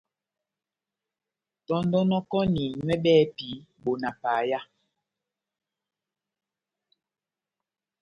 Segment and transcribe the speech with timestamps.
[1.65, 3.49] Tɔndonokɔni nywɛ bɛhɛpi
[3.83, 4.59] bona paya.